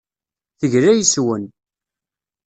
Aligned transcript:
Tegla 0.59 0.93
yes-wen. 0.97 1.45